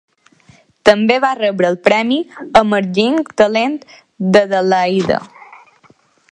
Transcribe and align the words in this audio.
També 0.89 1.17
va 1.25 1.29
rebre 1.39 1.69
el 1.73 1.77
premi 1.89 2.17
Emerging 2.61 3.21
Talent 3.43 3.79
d"Adelaida. 4.33 5.25